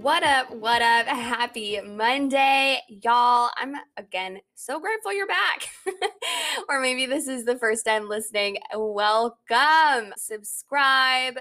[0.00, 0.54] What up?
[0.54, 1.06] What up?
[1.08, 3.50] Happy Monday, y'all.
[3.56, 5.68] I'm again so grateful you're back.
[6.68, 8.58] or maybe this is the first time listening.
[8.72, 10.14] Welcome.
[10.16, 11.38] Subscribe.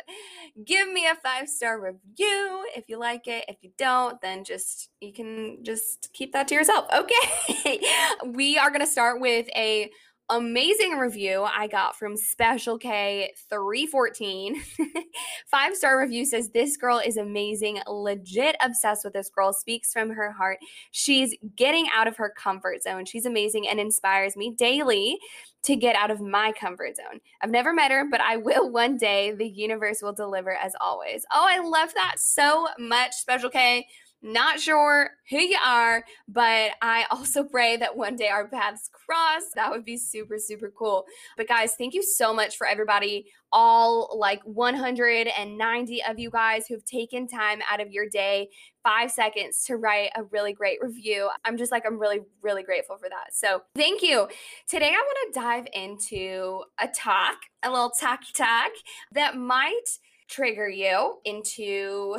[0.65, 3.45] Give me a five star review if you like it.
[3.47, 6.87] If you don't, then just you can just keep that to yourself.
[6.91, 7.79] Okay.
[8.25, 9.91] we are going to start with a
[10.29, 14.61] amazing review I got from Special K 314.
[15.47, 20.09] Five star review says, This girl is amazing, legit obsessed with this girl, speaks from
[20.09, 20.59] her heart.
[20.91, 23.05] She's getting out of her comfort zone.
[23.05, 25.17] She's amazing and inspires me daily
[25.63, 27.19] to get out of my comfort zone.
[27.41, 29.33] I've never met her, but I will one day.
[29.33, 31.25] The universe will deliver as always.
[31.31, 33.87] Oh, I love that so much, Special K.
[34.23, 39.43] Not sure who you are, but I also pray that one day our paths cross.
[39.53, 41.05] That would be super, super cool.
[41.37, 46.83] But guys, thank you so much for everybody, all like 190 of you guys who've
[46.83, 48.49] taken time out of your day,
[48.83, 51.29] five seconds to write a really great review.
[51.45, 53.33] I'm just like, I'm really, really grateful for that.
[53.33, 54.27] So thank you.
[54.67, 58.71] Today, I want to dive into a talk, a little talky talk
[59.11, 62.17] that might trigger you into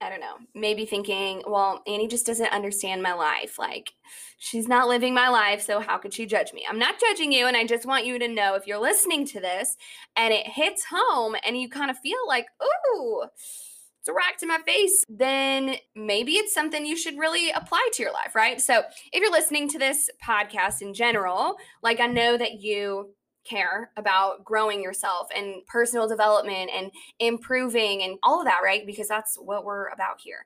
[0.00, 3.58] I don't know, maybe thinking, well, Annie just doesn't understand my life.
[3.58, 3.92] Like,
[4.38, 6.64] she's not living my life, so how could she judge me?
[6.68, 9.40] I'm not judging you, and I just want you to know if you're listening to
[9.40, 9.76] this
[10.14, 13.24] and it hits home and you kind of feel like, ooh,
[14.00, 18.02] it's a rock to my face, then maybe it's something you should really apply to
[18.02, 18.60] your life, right?
[18.60, 18.82] So,
[19.12, 23.14] if you're listening to this podcast in general, like I know that you
[23.48, 28.84] care about growing yourself and personal development and improving and all of that, right?
[28.86, 30.44] Because that's what we're about here.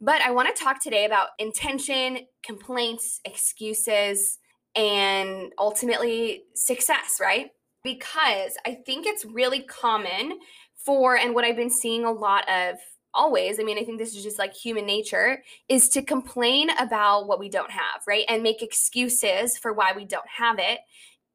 [0.00, 4.38] But I want to talk today about intention, complaints, excuses,
[4.74, 7.50] and ultimately success, right?
[7.82, 10.38] Because I think it's really common
[10.74, 12.76] for, and what I've been seeing a lot of
[13.14, 17.26] always, I mean, I think this is just like human nature, is to complain about
[17.26, 18.26] what we don't have, right?
[18.28, 20.80] And make excuses for why we don't have it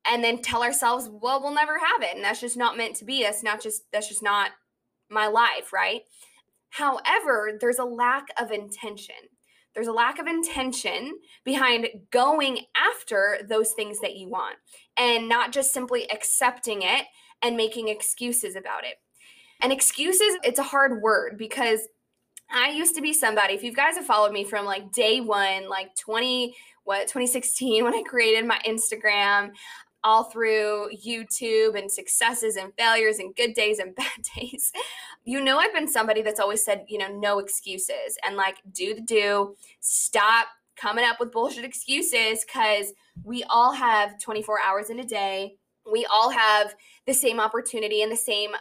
[0.05, 2.15] and then tell ourselves, well, we'll never have it.
[2.15, 3.23] And that's just not meant to be.
[3.23, 4.51] That's not just, that's just not
[5.09, 6.01] my life, right?
[6.69, 9.15] However, there's a lack of intention.
[9.73, 14.55] There's a lack of intention behind going after those things that you want
[14.97, 17.05] and not just simply accepting it
[17.41, 18.95] and making excuses about it.
[19.61, 21.87] And excuses, it's a hard word because
[22.51, 25.69] I used to be somebody, if you guys have followed me from like day one,
[25.69, 29.51] like 20, what, 2016, when I created my Instagram,
[30.03, 34.71] all through YouTube and successes and failures and good days and bad days.
[35.23, 38.95] You know, I've been somebody that's always said, you know, no excuses and like do
[38.95, 44.99] the do, stop coming up with bullshit excuses because we all have 24 hours in
[44.99, 45.55] a day.
[45.91, 46.75] We all have
[47.05, 48.51] the same opportunity and the same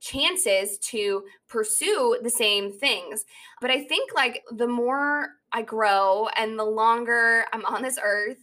[0.00, 3.24] chances to pursue the same things.
[3.60, 8.38] But I think like the more I grow and the longer I'm on this earth,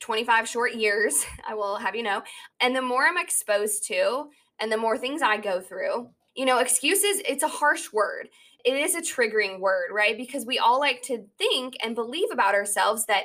[0.00, 2.22] 25 short years, I will have you know.
[2.60, 4.26] And the more I'm exposed to
[4.60, 8.28] and the more things I go through, you know, excuses, it's a harsh word.
[8.64, 10.16] It is a triggering word, right?
[10.16, 13.24] Because we all like to think and believe about ourselves that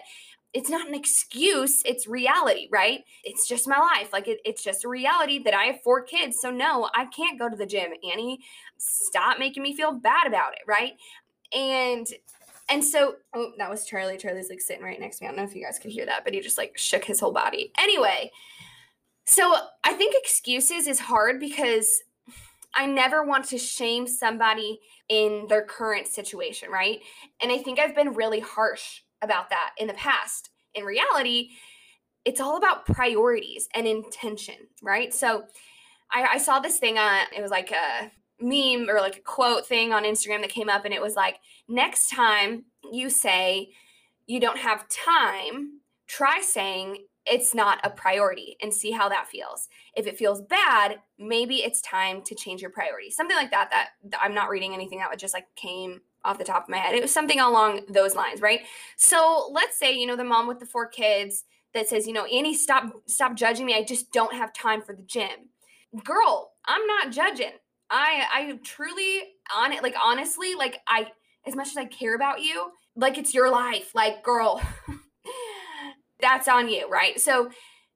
[0.54, 3.04] it's not an excuse, it's reality, right?
[3.24, 4.12] It's just my life.
[4.12, 6.38] Like it, it's just a reality that I have four kids.
[6.42, 7.92] So, no, I can't go to the gym.
[8.12, 8.40] Annie,
[8.78, 10.94] stop making me feel bad about it, right?
[11.54, 12.08] And
[12.70, 14.18] and so, oh, that was Charlie.
[14.18, 15.28] Charlie's like sitting right next to me.
[15.28, 17.20] I don't know if you guys could hear that, but he just like shook his
[17.20, 17.72] whole body.
[17.80, 18.32] Anyway,
[19.26, 22.02] so I think excuses is hard because
[22.76, 27.00] I never want to shame somebody in their current situation, right?
[27.42, 30.52] And I think I've been really harsh about that in the past.
[30.76, 31.50] In reality,
[32.26, 35.14] it's all about priorities and intention, right?
[35.14, 35.44] So
[36.12, 38.12] I, I saw this thing on, it was like a
[38.42, 41.40] meme or like a quote thing on Instagram that came up, and it was like,
[41.68, 43.70] next time you say
[44.28, 49.68] you don't have time, try saying it's not a priority and see how that feels.
[49.96, 53.12] If it feels bad, maybe it's time to change your priority.
[53.12, 56.38] Something like that that, that I'm not reading anything that would just like came off
[56.38, 56.96] the top of my head.
[56.96, 58.62] It was something along those lines, right?
[58.98, 62.26] So let's say, you know, the mom with the four kids that says, you know,
[62.26, 63.76] Annie, stop, stop judging me.
[63.76, 65.50] I just don't have time for the gym.
[66.04, 67.54] Girl, I'm not judging.
[67.90, 69.24] I I truly
[69.56, 71.08] on it, like honestly, like I
[71.46, 73.96] as much as I care about you, like it's your life.
[73.96, 74.62] Like, girl,
[76.22, 77.20] that's on you, right?
[77.20, 77.50] So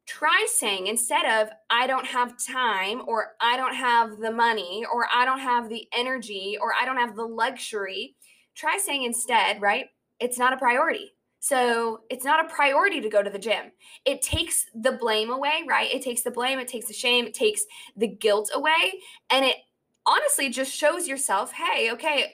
[0.05, 5.07] try saying instead of I don't have time or I don't have the money or
[5.13, 8.15] I don't have the energy or I don't have the luxury,
[8.55, 9.85] try saying instead, right?
[10.19, 11.13] It's not a priority.
[11.39, 13.71] So it's not a priority to go to the gym.
[14.05, 15.93] It takes the blame away, right?
[15.93, 17.65] It takes the blame, it takes the shame, it takes
[17.97, 18.93] the guilt away.
[19.29, 19.57] And it
[20.05, 22.33] honestly just shows yourself, hey, okay,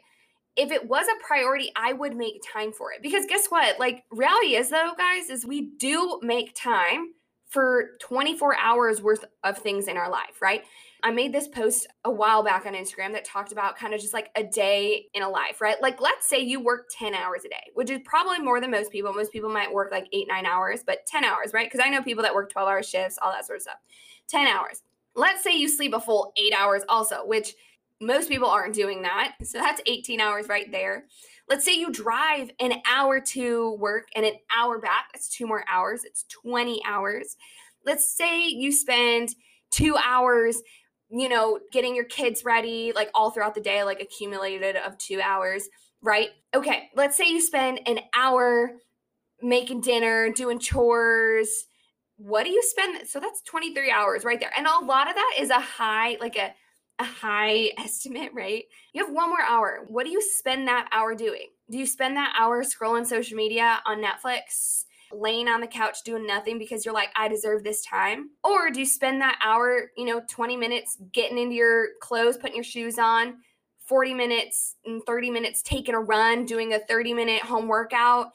[0.55, 3.01] if it was a priority, I would make time for it.
[3.01, 3.79] Because guess what?
[3.79, 7.13] Like, reality is, though, guys, is we do make time
[7.47, 10.63] for 24 hours worth of things in our life, right?
[11.01, 14.13] I made this post a while back on Instagram that talked about kind of just
[14.13, 15.81] like a day in a life, right?
[15.81, 18.91] Like, let's say you work 10 hours a day, which is probably more than most
[18.91, 19.13] people.
[19.13, 21.71] Most people might work like eight, nine hours, but 10 hours, right?
[21.71, 23.77] Because I know people that work 12 hour shifts, all that sort of stuff.
[24.27, 24.83] 10 hours.
[25.19, 27.53] Let's say you sleep a full eight hours also, which
[27.99, 29.35] most people aren't doing that.
[29.43, 31.07] So that's 18 hours right there.
[31.49, 35.07] Let's say you drive an hour to work and an hour back.
[35.13, 36.05] That's two more hours.
[36.05, 37.35] It's 20 hours.
[37.85, 39.35] Let's say you spend
[39.71, 40.61] two hours,
[41.09, 45.19] you know, getting your kids ready, like all throughout the day, like accumulated of two
[45.19, 45.67] hours,
[46.01, 46.29] right?
[46.55, 46.87] Okay.
[46.95, 48.71] Let's say you spend an hour
[49.41, 51.65] making dinner, doing chores.
[52.19, 53.07] What do you spend?
[53.07, 54.51] So that's 23 hours right there.
[54.57, 56.53] And a lot of that is a high, like a,
[56.99, 58.65] a high estimate, right?
[58.93, 59.85] You have one more hour.
[59.87, 61.47] What do you spend that hour doing?
[61.71, 64.83] Do you spend that hour scrolling social media on Netflix,
[65.13, 68.31] laying on the couch doing nothing because you're like, I deserve this time?
[68.43, 72.55] Or do you spend that hour, you know, 20 minutes getting into your clothes, putting
[72.55, 73.37] your shoes on,
[73.85, 78.31] 40 minutes and 30 minutes taking a run, doing a 30 minute home workout,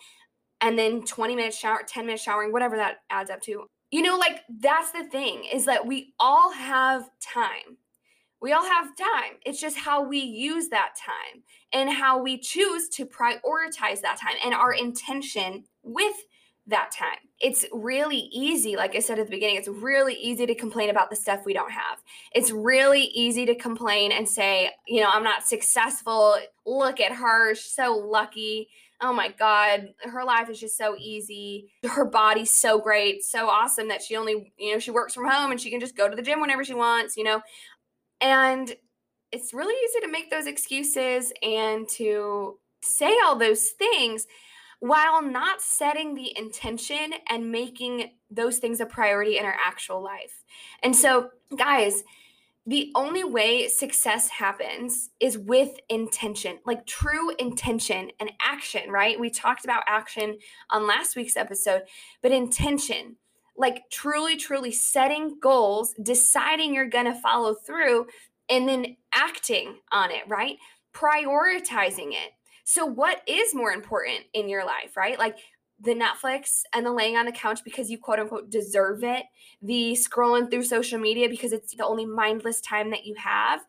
[0.62, 3.66] and then 20 minutes shower, 10 minutes showering, whatever that adds up to?
[3.90, 7.78] You know, like that's the thing is that we all have time
[8.44, 9.38] we all have time.
[9.46, 11.42] It's just how we use that time
[11.72, 16.14] and how we choose to prioritize that time and our intention with
[16.66, 17.16] that time.
[17.40, 21.08] It's really easy, like I said at the beginning, it's really easy to complain about
[21.08, 22.02] the stuff we don't have.
[22.32, 26.36] It's really easy to complain and say, you know, I'm not successful.
[26.66, 28.68] Look at her, she's so lucky.
[29.00, 31.70] Oh my God, her life is just so easy.
[31.84, 35.50] Her body's so great, so awesome that she only, you know, she works from home
[35.50, 37.42] and she can just go to the gym whenever she wants, you know.
[38.20, 38.74] And
[39.32, 44.26] it's really easy to make those excuses and to say all those things
[44.80, 50.44] while not setting the intention and making those things a priority in our actual life.
[50.82, 52.04] And so, guys,
[52.66, 59.20] the only way success happens is with intention, like true intention and action, right?
[59.20, 60.38] We talked about action
[60.70, 61.82] on last week's episode,
[62.22, 63.16] but intention
[63.56, 68.06] like truly, truly setting goals, deciding you're going to follow through,
[68.48, 70.56] and then acting on it, right?
[70.92, 72.32] Prioritizing it.
[72.64, 75.18] So, what is more important in your life, right?
[75.18, 75.38] Like
[75.84, 79.24] the Netflix and the laying on the couch because you quote unquote deserve it,
[79.62, 83.64] the scrolling through social media because it's the only mindless time that you have,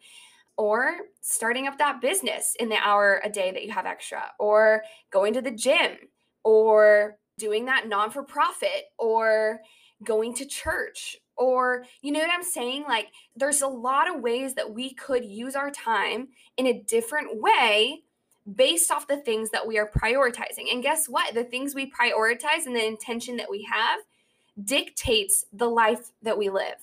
[0.58, 4.84] or starting up that business in the hour a day that you have extra, or
[5.12, 5.92] going to the gym,
[6.44, 9.60] or doing that non for profit or
[10.04, 12.86] going to church or you know what I'm saying?
[12.88, 17.42] Like there's a lot of ways that we could use our time in a different
[17.42, 18.04] way
[18.54, 20.72] based off the things that we are prioritizing.
[20.72, 21.34] And guess what?
[21.34, 24.00] The things we prioritize and the intention that we have
[24.64, 26.76] dictates the life that we live.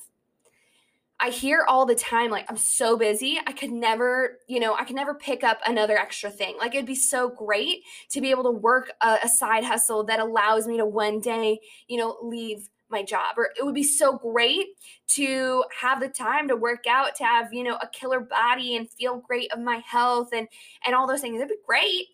[1.21, 3.39] I hear all the time, like, I'm so busy.
[3.47, 6.57] I could never, you know, I could never pick up another extra thing.
[6.59, 10.19] Like, it'd be so great to be able to work a, a side hustle that
[10.19, 14.17] allows me to one day, you know, leave my job or it would be so
[14.17, 14.67] great
[15.09, 18.91] to have the time to work out to have you know a killer body and
[18.91, 20.47] feel great of my health and
[20.87, 22.07] and all those things it'd be great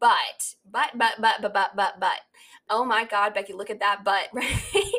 [0.00, 2.20] but but but but but but but but
[2.68, 4.92] oh my god becky look at that butt right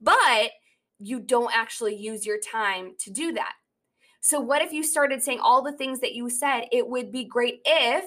[0.00, 0.50] but
[0.98, 3.54] you don't actually use your time to do that.
[4.20, 6.64] So, what if you started saying all the things that you said?
[6.72, 8.04] It would be great if,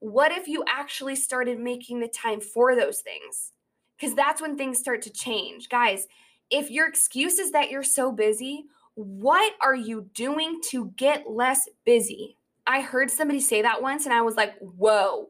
[0.00, 3.52] what if you actually started making the time for those things?
[3.98, 5.68] Because that's when things start to change.
[5.68, 6.06] Guys,
[6.50, 11.68] if your excuse is that you're so busy, what are you doing to get less
[11.84, 12.36] busy?
[12.66, 15.28] I heard somebody say that once and I was like, whoa.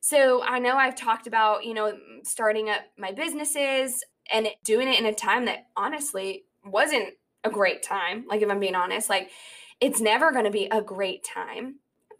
[0.00, 4.98] So I know I've talked about, you know, starting up my businesses and doing it
[4.98, 7.14] in a time that honestly wasn't
[7.44, 8.24] a great time.
[8.28, 9.30] Like, if I'm being honest, like,
[9.80, 11.76] it's never going to be a great time.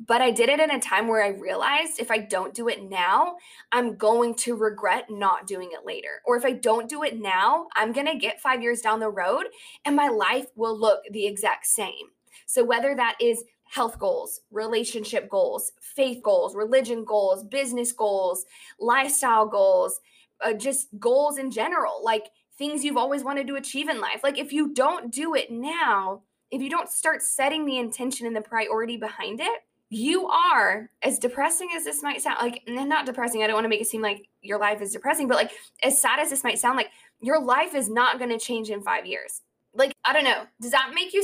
[0.07, 2.83] But I did it in a time where I realized if I don't do it
[2.83, 3.37] now,
[3.71, 6.23] I'm going to regret not doing it later.
[6.25, 9.11] Or if I don't do it now, I'm going to get five years down the
[9.11, 9.45] road
[9.85, 12.12] and my life will look the exact same.
[12.47, 18.47] So, whether that is health goals, relationship goals, faith goals, religion goals, business goals,
[18.80, 20.00] lifestyle goals,
[20.42, 24.21] uh, just goals in general, like things you've always wanted to achieve in life.
[24.23, 28.35] Like, if you don't do it now, if you don't start setting the intention and
[28.35, 29.61] the priority behind it,
[29.92, 33.68] you are as depressing as this might sound like not depressing i don't want to
[33.68, 35.50] make it seem like your life is depressing but like
[35.82, 38.82] as sad as this might sound like your life is not going to change in
[38.82, 39.42] five years.
[39.73, 41.23] Like i don't know does that make you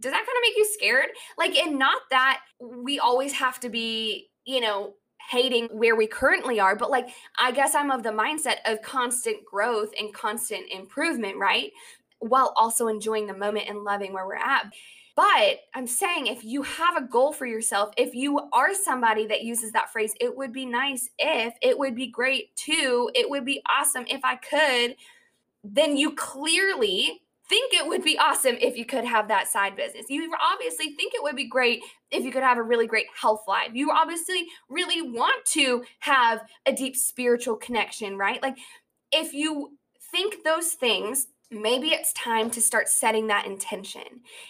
[0.00, 1.06] does that kind of make you scared?
[1.38, 4.94] Like and not that we always have to be you know
[5.30, 9.44] hating where we currently are but like i guess i'm of the mindset of constant
[9.44, 11.72] growth and constant improvement right
[12.18, 14.72] while also enjoying the moment and loving where we're at
[15.16, 19.42] but I'm saying if you have a goal for yourself, if you are somebody that
[19.42, 23.46] uses that phrase, it would be nice if, it would be great too, it would
[23.46, 24.96] be awesome if I could,
[25.64, 30.04] then you clearly think it would be awesome if you could have that side business.
[30.10, 33.44] You obviously think it would be great if you could have a really great health
[33.48, 33.70] life.
[33.72, 38.42] You obviously really want to have a deep spiritual connection, right?
[38.42, 38.58] Like
[39.12, 39.78] if you
[40.12, 44.02] think those things, maybe it's time to start setting that intention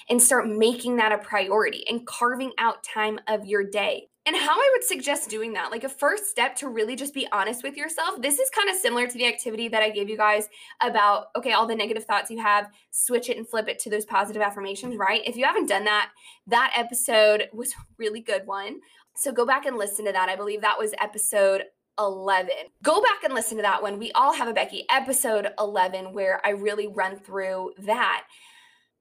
[0.08, 4.08] and start making that a priority and carving out time of your day.
[4.24, 7.28] And how I would suggest doing that, like a first step to really just be
[7.30, 8.20] honest with yourself.
[8.20, 10.48] This is kind of similar to the activity that I gave you guys
[10.82, 14.04] about, okay, all the negative thoughts you have, switch it and flip it to those
[14.04, 15.22] positive affirmations, right?
[15.24, 16.10] If you haven't done that,
[16.48, 18.80] that episode was a really good one.
[19.14, 20.28] So go back and listen to that.
[20.28, 21.62] I believe that was episode
[21.98, 22.50] 11.
[22.82, 23.98] Go back and listen to that one.
[23.98, 28.24] We all have a Becky episode 11 where I really run through that.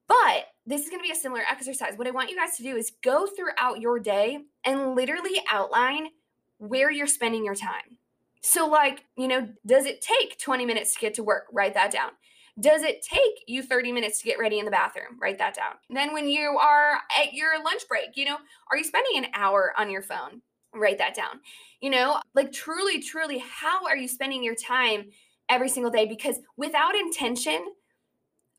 [0.08, 1.94] But this is going to be a similar exercise.
[1.98, 6.10] What I want you guys to do is go throughout your day and literally outline
[6.58, 7.98] where you're spending your time.
[8.42, 11.46] So, like, you know, does it take 20 minutes to get to work?
[11.52, 12.12] Write that down.
[12.60, 15.18] Does it take you 30 minutes to get ready in the bathroom?
[15.20, 15.74] Write that down.
[15.90, 18.38] then, when you are at your lunch break, you know,
[18.72, 20.42] are you spending an hour on your phone?
[20.75, 21.39] Write that down.
[21.82, 25.05] You know, like truly, truly, how are you spending your time
[25.50, 26.05] every single day?
[26.05, 27.65] Because without intention,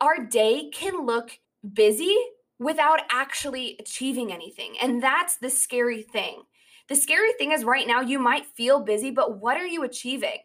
[0.00, 1.38] our day can look
[1.74, 2.16] busy
[2.58, 4.74] without actually achieving anything.
[4.80, 6.42] And that's the scary thing.
[6.88, 10.38] The scary thing is right now, you might feel busy, but what are you achieving?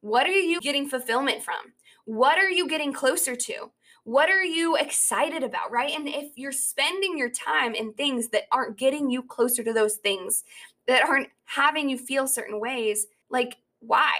[0.00, 1.72] What are you getting fulfillment from?
[2.04, 3.70] What are you getting closer to?
[4.04, 5.92] What are you excited about, right?
[5.92, 9.96] And if you're spending your time in things that aren't getting you closer to those
[9.96, 10.44] things,
[10.86, 14.12] that aren't having you feel certain ways, like why?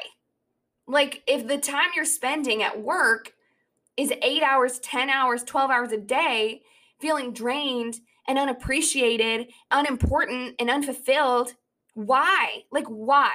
[0.87, 3.33] Like if the time you're spending at work
[3.97, 6.63] is 8 hours, 10 hours, 12 hours a day,
[7.01, 11.55] feeling drained and unappreciated, unimportant and unfulfilled,
[11.95, 12.65] why?
[12.71, 13.33] Like why?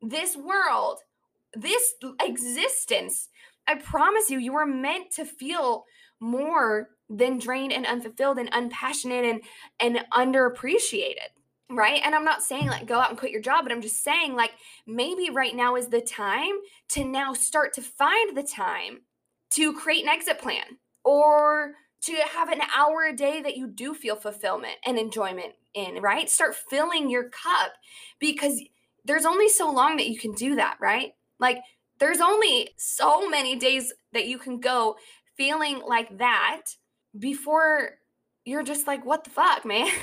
[0.00, 1.00] This world,
[1.54, 3.28] this existence,
[3.66, 5.84] I promise you, you were meant to feel
[6.20, 9.42] more than drained and unfulfilled and unpassionate and
[9.80, 11.30] and underappreciated
[11.70, 12.00] right?
[12.04, 14.34] And I'm not saying like go out and quit your job, but I'm just saying
[14.34, 14.52] like
[14.86, 16.52] maybe right now is the time
[16.90, 19.02] to now start to find the time
[19.50, 23.94] to create an exit plan or to have an hour a day that you do
[23.94, 26.30] feel fulfillment and enjoyment in, right?
[26.30, 27.72] Start filling your cup
[28.18, 28.62] because
[29.04, 31.12] there's only so long that you can do that, right?
[31.40, 31.58] Like
[31.98, 34.96] there's only so many days that you can go
[35.36, 36.62] feeling like that
[37.18, 37.98] before
[38.44, 39.88] you're just like, what the fuck, man?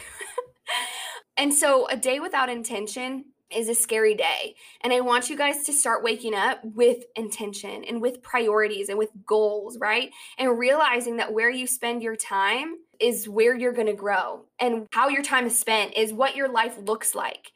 [1.38, 4.56] And so a day without intention is a scary day.
[4.82, 8.98] And I want you guys to start waking up with intention and with priorities and
[8.98, 10.10] with goals, right?
[10.38, 14.46] And realizing that where you spend your time is where you're going to grow.
[14.60, 17.52] And how your time is spent is what your life looks like.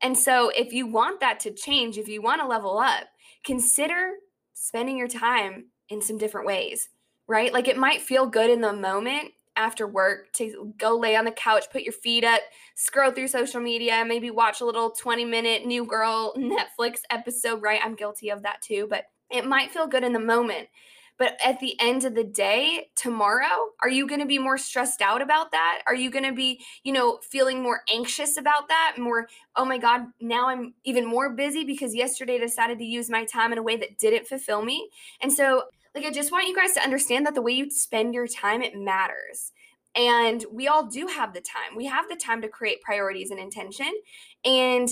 [0.00, 3.08] And so if you want that to change, if you want to level up,
[3.44, 4.12] consider
[4.54, 6.88] spending your time in some different ways,
[7.26, 7.52] right?
[7.52, 11.30] Like it might feel good in the moment after work to go lay on the
[11.30, 12.40] couch, put your feet up,
[12.74, 17.80] scroll through social media, maybe watch a little 20 minute New Girl Netflix episode, right?
[17.82, 20.68] I'm guilty of that too, but it might feel good in the moment.
[21.18, 25.00] But at the end of the day, tomorrow, are you going to be more stressed
[25.02, 25.82] out about that?
[25.86, 28.96] Are you going to be, you know, feeling more anxious about that?
[28.98, 33.08] More, oh my God, now I'm even more busy because yesterday I decided to use
[33.08, 34.88] my time in a way that didn't fulfill me.
[35.20, 38.14] And so Like, I just want you guys to understand that the way you spend
[38.14, 39.52] your time, it matters.
[39.94, 41.76] And we all do have the time.
[41.76, 43.90] We have the time to create priorities and intention.
[44.44, 44.88] And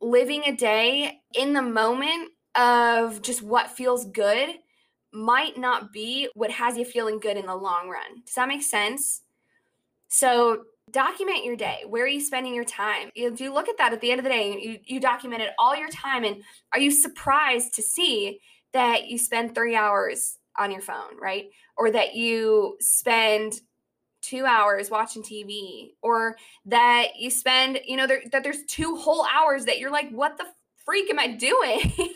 [0.00, 4.50] living a day in the moment of just what feels good
[5.12, 8.22] might not be what has you feeling good in the long run.
[8.24, 9.22] Does that make sense?
[10.08, 11.82] So, document your day.
[11.86, 13.10] Where are you spending your time?
[13.14, 15.76] If you look at that at the end of the day, you, you documented all
[15.76, 18.40] your time, and are you surprised to see
[18.72, 21.50] that you spend three hours on your phone, right?
[21.76, 23.60] Or that you spend
[24.20, 29.26] two hours watching TV, or that you spend, you know, there, that there's two whole
[29.26, 30.44] hours that you're like, what the
[30.84, 32.14] freak am I doing?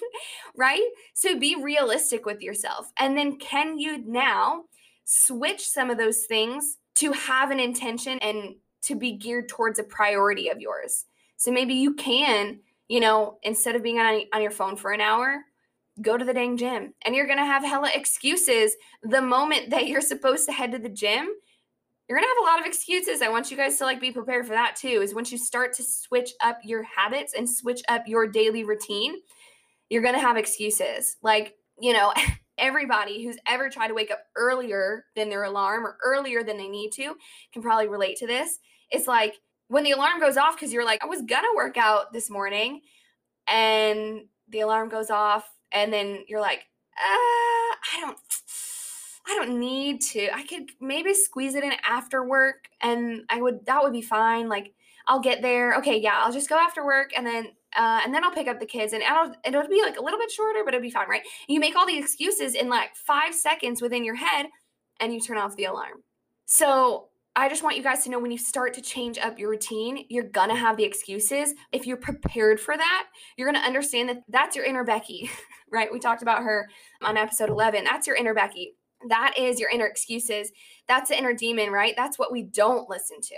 [0.57, 0.87] right?
[1.15, 2.91] So be realistic with yourself.
[2.99, 4.65] And then can you now
[5.05, 9.85] switch some of those things to have an intention and to be geared towards a
[9.85, 11.05] priority of yours?
[11.37, 15.01] So maybe you can, you know, instead of being on, on your phone for an
[15.01, 15.45] hour,
[16.01, 16.95] go to the dang gym.
[17.05, 20.79] And you're going to have hella excuses the moment that you're supposed to head to
[20.79, 21.29] the gym.
[22.09, 23.23] You're going to have a lot of excuses.
[23.23, 25.03] I want you guys to like be prepared for that too.
[25.03, 29.17] Is once you start to switch up your habits and switch up your daily routine,
[29.91, 31.17] you're going to have excuses.
[31.23, 32.13] Like, you know,
[32.59, 36.69] everybody who's ever tried to wake up earlier than their alarm or earlier than they
[36.69, 37.15] need to
[37.53, 38.59] can probably relate to this.
[38.91, 39.37] It's like
[39.69, 42.31] when the alarm goes off because you're like, I was going to work out this
[42.31, 42.83] morning
[43.47, 46.61] and the alarm goes off and then you're like,
[46.97, 48.19] uh, I don't
[49.27, 50.29] I don't need to.
[50.35, 54.49] I could maybe squeeze it in after work and I would that would be fine.
[54.49, 54.73] Like
[55.07, 55.75] I'll get there.
[55.77, 58.61] Okay, yeah, I'll just go after work and then uh, and then I'll pick up
[58.61, 61.09] the kids and it'll, it'll be like a little bit shorter, but it'll be fine,
[61.09, 61.23] right?
[61.49, 64.47] You make all these excuses in like five seconds within your head
[65.01, 66.03] and you turn off the alarm.
[66.45, 69.49] So I just want you guys to know when you start to change up your
[69.49, 71.55] routine, you're gonna have the excuses.
[71.73, 75.31] If you're prepared for that, you're gonna understand that that's your inner Becky,
[75.73, 75.91] right?
[75.91, 76.69] We talked about her
[77.03, 77.85] on episode 11.
[77.85, 78.75] That's your inner Becky.
[79.09, 80.53] That is your inner excuses.
[80.89, 81.95] That's the inner demon, right?
[81.97, 83.37] That's what we don't listen to.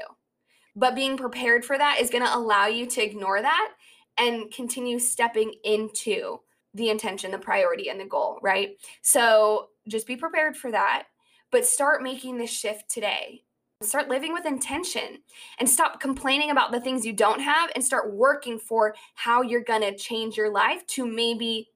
[0.75, 3.75] But being prepared for that is gonna allow you to ignore that
[4.19, 6.41] and continue stepping into
[6.75, 8.71] the intention, the priority, and the goal, right?
[9.03, 11.05] So just be prepared for that,
[11.53, 13.44] but start making this shift today.
[13.85, 15.19] Start living with intention
[15.59, 19.63] and stop complaining about the things you don't have and start working for how you're
[19.63, 21.69] going to change your life to maybe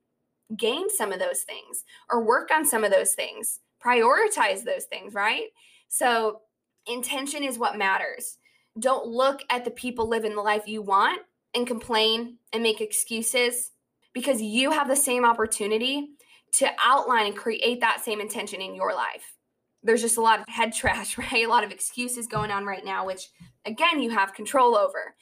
[0.57, 3.61] gain some of those things or work on some of those things.
[3.83, 5.47] Prioritize those things, right?
[5.89, 6.41] So,
[6.87, 8.39] intention is what matters.
[8.79, 11.21] Don't look at the people living the life you want
[11.55, 13.71] and complain and make excuses
[14.13, 16.11] because you have the same opportunity
[16.53, 19.38] to outline and create that same intention in your life.
[19.83, 21.45] There's just a lot of head trash, right?
[21.45, 23.29] A lot of excuses going on right now, which
[23.65, 25.15] again, you have control over.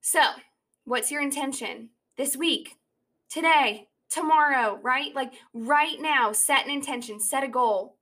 [0.00, 0.20] So,
[0.84, 2.76] what's your intention this week,
[3.30, 5.14] today, tomorrow, right?
[5.14, 7.96] Like right now, set an intention, set a goal,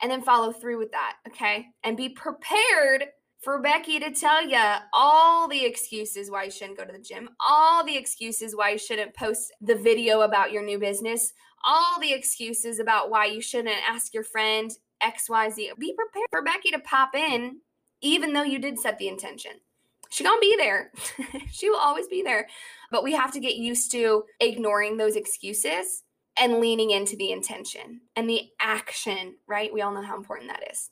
[0.00, 1.66] and then follow through with that, okay?
[1.84, 3.04] And be prepared
[3.42, 4.60] for Becky to tell you
[4.92, 8.78] all the excuses why you shouldn't go to the gym, all the excuses why you
[8.78, 11.32] shouldn't post the video about your new business,
[11.64, 14.70] all the excuses about why you shouldn't ask your friend
[15.02, 15.78] XYZ.
[15.78, 17.58] Be prepared for Becky to pop in,
[18.00, 19.52] even though you did set the intention.
[20.10, 20.92] She gonna be there.
[21.50, 22.46] she will always be there.
[22.90, 26.02] But we have to get used to ignoring those excuses
[26.38, 29.72] and leaning into the intention and the action, right?
[29.72, 30.90] We all know how important that is.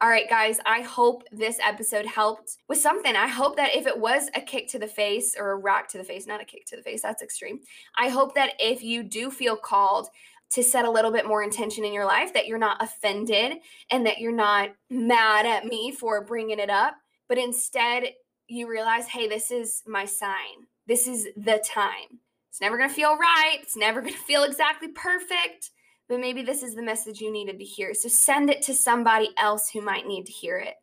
[0.00, 3.16] All right, guys, I hope this episode helped with something.
[3.16, 5.98] I hope that if it was a kick to the face or a rock to
[5.98, 7.58] the face, not a kick to the face, that's extreme.
[7.96, 10.08] I hope that if you do feel called
[10.50, 13.58] to set a little bit more intention in your life, that you're not offended
[13.90, 16.94] and that you're not mad at me for bringing it up,
[17.28, 18.04] but instead
[18.46, 20.66] you realize, hey, this is my sign.
[20.86, 22.20] This is the time.
[22.50, 23.58] It's never going to feel right.
[23.60, 25.70] It's never going to feel exactly perfect
[26.08, 27.94] but maybe this is the message you needed to hear.
[27.94, 30.74] So send it to somebody else who might need to hear it.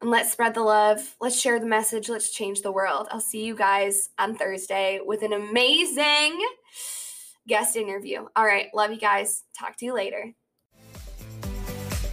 [0.00, 1.16] And let's spread the love.
[1.20, 2.10] Let's share the message.
[2.10, 3.08] Let's change the world.
[3.10, 6.38] I'll see you guys on Thursday with an amazing
[7.46, 8.26] guest interview.
[8.36, 8.68] All right.
[8.74, 9.42] Love you guys.
[9.58, 10.32] Talk to you later.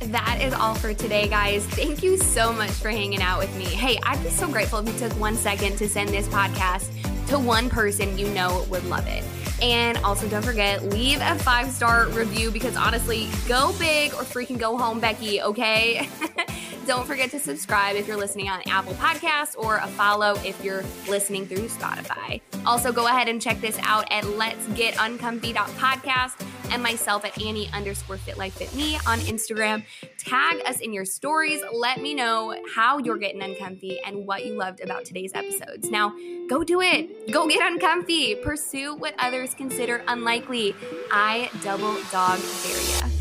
[0.05, 1.65] That is all for today, guys.
[1.67, 3.65] Thank you so much for hanging out with me.
[3.65, 6.89] Hey, I'd be so grateful if you took one second to send this podcast
[7.27, 9.23] to one person you know would love it.
[9.61, 14.57] And also, don't forget, leave a five star review because honestly, go big or freaking
[14.57, 16.09] go home, Becky, okay?
[16.85, 20.83] don't forget to subscribe if you're listening on Apple Podcasts or a follow if you're
[21.07, 22.41] listening through Spotify.
[22.65, 27.69] Also, go ahead and check this out at Let's Get Uncomfy.podcast and myself at Annie
[27.73, 29.83] underscore Fit Life Fit Me on Instagram.
[30.17, 31.61] Tag us in your stories.
[31.73, 35.89] Let me know how you're getting uncomfy and what you loved about today's episodes.
[35.89, 36.15] Now,
[36.47, 37.31] go do it.
[37.31, 38.35] Go get uncomfy.
[38.35, 40.75] Pursue what others consider unlikely.
[41.11, 43.20] I double dog dare.